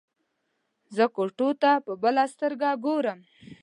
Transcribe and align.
زه 0.95 1.03
ټوکو 1.15 1.47
ته 1.61 1.71
په 1.85 1.93
بله 2.03 2.23
سترګه 2.33 2.69
ګورم. 2.85 3.19